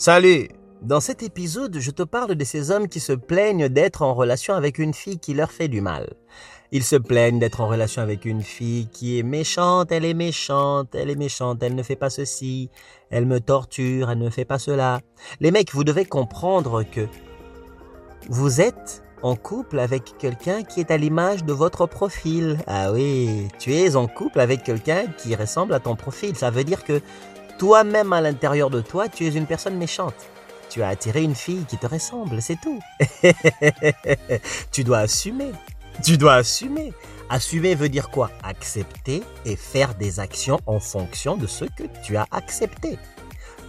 [0.00, 0.48] Salut
[0.80, 4.54] Dans cet épisode, je te parle de ces hommes qui se plaignent d'être en relation
[4.54, 6.14] avec une fille qui leur fait du mal.
[6.72, 10.94] Ils se plaignent d'être en relation avec une fille qui est méchante, elle est méchante,
[10.94, 12.70] elle est méchante, elle ne fait pas ceci,
[13.10, 15.02] elle me torture, elle ne fait pas cela.
[15.38, 17.06] Les mecs, vous devez comprendre que
[18.30, 22.56] vous êtes en couple avec quelqu'un qui est à l'image de votre profil.
[22.66, 26.36] Ah oui, tu es en couple avec quelqu'un qui ressemble à ton profil.
[26.36, 27.02] Ça veut dire que
[27.60, 30.14] toi-même à l'intérieur de toi, tu es une personne méchante.
[30.70, 32.80] Tu as attiré une fille qui te ressemble, c'est tout.
[34.72, 35.52] tu dois assumer.
[36.02, 36.94] Tu dois assumer.
[37.28, 38.30] Assumer veut dire quoi?
[38.42, 42.96] Accepter et faire des actions en fonction de ce que tu as accepté,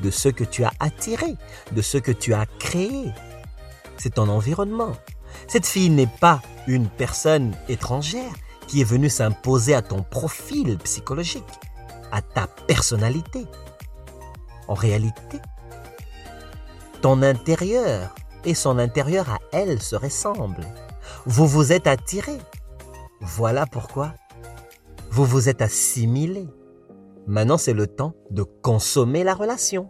[0.02, 1.35] de ce que tu as attiré,
[1.73, 3.12] de ce que tu as créé.
[3.98, 4.94] C'est ton environnement.
[5.49, 8.32] Cette fille n'est pas une personne étrangère
[8.68, 11.44] qui est venue s'imposer à ton profil psychologique,
[12.13, 13.48] à ta personnalité.
[14.72, 15.42] En réalité,
[17.02, 20.66] ton intérieur et son intérieur à elle se ressemblent.
[21.26, 22.40] Vous vous êtes attirés.
[23.20, 24.13] Voilà pourquoi
[25.10, 26.48] vous vous êtes assimilés.
[27.28, 29.90] Maintenant, c'est le temps de consommer la relation.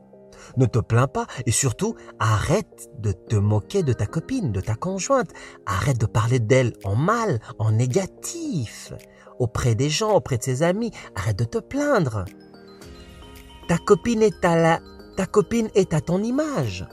[0.58, 4.74] Ne te plains pas et surtout, arrête de te moquer de ta copine, de ta
[4.74, 5.30] conjointe.
[5.68, 8.94] Arrête de parler d'elle en mal, en négatif,
[9.38, 10.90] auprès des gens, auprès de ses amis.
[11.16, 12.26] Arrête de te plaindre.
[13.72, 14.82] Ta copine est à
[15.16, 16.86] ta copine est à ton image.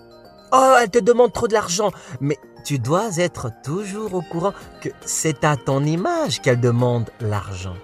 [0.53, 1.91] Oh, elle te demande trop de l'argent.
[2.21, 7.75] Mais tu dois être toujours au courant que c'est à ton image qu'elle demande l'argent.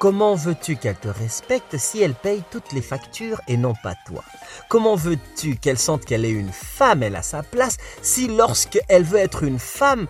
[0.00, 4.24] Comment veux-tu qu'elle te respecte si elle paye toutes les factures et non pas toi?
[4.68, 9.20] Comment veux-tu qu'elle sente qu'elle est une femme, elle a sa place, si lorsqu'elle veut
[9.20, 10.08] être une femme,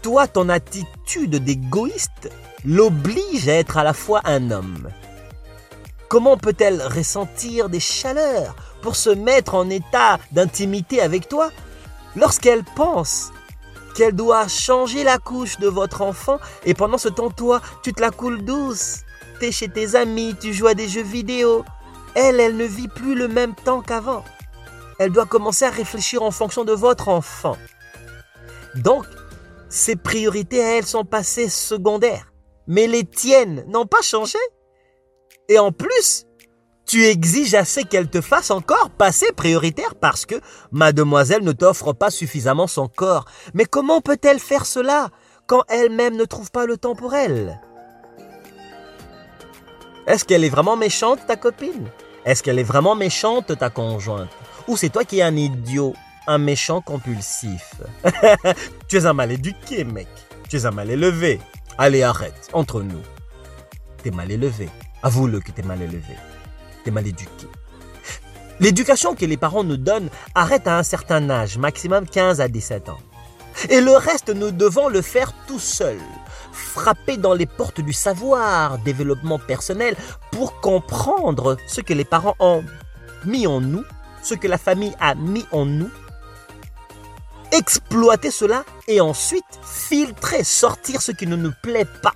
[0.00, 2.30] toi, ton attitude d'égoïste
[2.64, 4.88] l'oblige à être à la fois un homme?
[6.08, 11.50] Comment peut-elle ressentir des chaleurs pour se mettre en état d'intimité avec toi?
[12.16, 13.32] Lorsqu'elle pense
[13.94, 18.00] qu'elle doit changer la couche de votre enfant et pendant ce temps, toi, tu te
[18.00, 18.98] la coules douce.
[19.40, 21.64] T'es chez tes amis, tu joues à des jeux vidéo.
[22.14, 24.24] Elle, elle ne vit plus le même temps qu'avant.
[24.98, 27.56] Elle doit commencer à réfléchir en fonction de votre enfant.
[28.76, 29.06] Donc,
[29.68, 32.32] ses priorités à elle sont passées secondaires.
[32.66, 34.38] Mais les tiennes n'ont pas changé.
[35.48, 36.26] Et en plus,
[36.86, 40.36] tu exiges assez qu'elle te fasse encore passer prioritaire parce que
[40.70, 43.24] mademoiselle ne t'offre pas suffisamment son corps.
[43.54, 45.10] Mais comment peut-elle faire cela
[45.46, 47.60] quand elle-même ne trouve pas le temps pour elle?
[50.06, 51.88] Est-ce qu'elle est vraiment méchante, ta copine?
[52.24, 54.30] Est-ce qu'elle est vraiment méchante, ta conjointe?
[54.68, 55.94] Ou c'est toi qui es un idiot,
[56.26, 57.74] un méchant compulsif?
[58.88, 60.08] Tu es un mal éduqué, mec.
[60.48, 61.40] Tu es un mal élevé.
[61.78, 63.00] Allez, arrête, entre nous.
[64.02, 64.68] T'es mal élevé.
[65.04, 66.16] Avoue-le que t'es mal élevé.
[66.82, 67.46] T'es mal éduqué.
[68.58, 72.88] L'éducation que les parents nous donnent arrête à un certain âge, maximum 15 à 17
[72.88, 73.00] ans.
[73.68, 75.98] Et le reste, nous devons le faire tout seul.
[76.52, 79.94] Frapper dans les portes du savoir, développement personnel,
[80.32, 82.64] pour comprendre ce que les parents ont
[83.26, 83.84] mis en nous,
[84.22, 85.90] ce que la famille a mis en nous.
[87.52, 92.14] Exploiter cela et ensuite filtrer, sortir ce qui ne nous plaît pas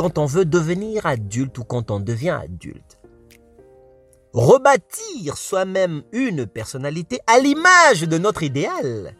[0.00, 2.98] quand on veut devenir adulte ou quand on devient adulte.
[4.32, 9.14] Rebâtir soi-même une personnalité à l'image de notre idéal.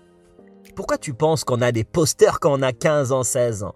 [0.75, 3.75] Pourquoi tu penses qu'on a des posters quand on a 15 ans, 16 ans?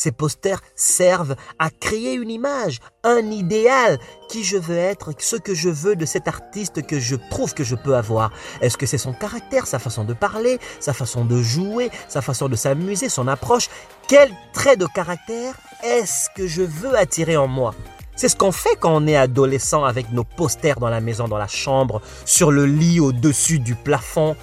[0.00, 3.98] Ces posters servent à créer une image, un idéal,
[4.30, 7.64] qui je veux être, ce que je veux de cet artiste que je trouve que
[7.64, 8.32] je peux avoir.
[8.62, 12.48] Est-ce que c'est son caractère, sa façon de parler, sa façon de jouer, sa façon
[12.48, 13.68] de s'amuser, son approche?
[14.08, 17.74] Quel trait de caractère est-ce que je veux attirer en moi?
[18.16, 21.36] C'est ce qu'on fait quand on est adolescent avec nos posters dans la maison, dans
[21.36, 24.34] la chambre, sur le lit, au-dessus du plafond.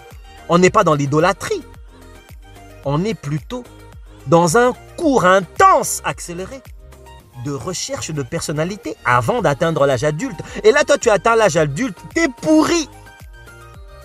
[0.50, 1.64] On n'est pas dans l'idolâtrie.
[2.86, 3.64] On est plutôt
[4.28, 6.62] dans un cours intense accéléré
[7.46, 10.40] de recherche de personnalité avant d'atteindre l'âge adulte.
[10.64, 12.90] Et là, toi, tu atteins l'âge adulte, t'es pourri.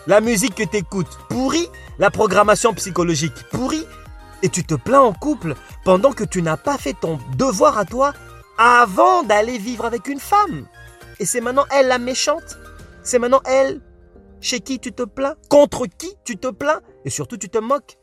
[0.07, 1.69] La musique que t'écoutes, pourri.
[1.99, 3.85] La programmation psychologique, pourri.
[4.43, 5.55] Et tu te plains en couple
[5.85, 8.13] pendant que tu n'as pas fait ton devoir à toi
[8.59, 10.67] avant d'aller vivre avec une femme.
[11.21, 12.59] Et c'est maintenant elle la méchante.
[13.03, 13.81] C'est maintenant elle
[14.41, 17.97] chez qui tu te plains, contre qui tu te plains, et surtout tu te moques.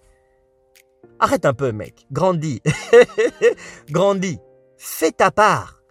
[1.20, 2.06] Arrête un peu, mec.
[2.12, 2.62] Grandis.
[3.90, 4.40] Grandis.
[4.78, 5.82] Fais ta part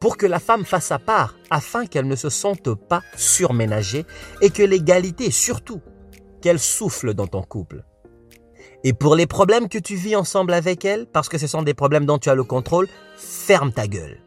[0.00, 4.06] pour que la femme fasse sa part afin qu'elle ne se sente pas surménagée
[4.40, 5.82] et que l'égalité, surtout,
[6.40, 7.84] qu'elle souffle dans ton couple.
[8.82, 11.74] Et pour les problèmes que tu vis ensemble avec elle, parce que ce sont des
[11.74, 14.22] problèmes dont tu as le contrôle, ferme ta gueule.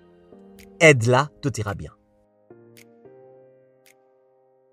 [0.80, 1.92] Aide-la, tout ira bien.